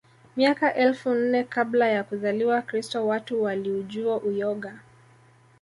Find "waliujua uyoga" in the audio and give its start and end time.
3.43-4.79